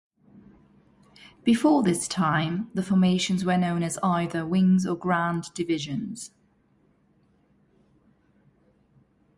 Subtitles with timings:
[1.43, 6.31] Before this time, the formations were known as either "Wings" or "Grand Divisions".